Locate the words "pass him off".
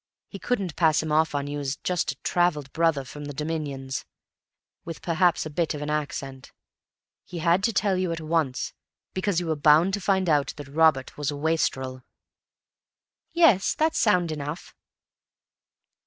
0.75-1.35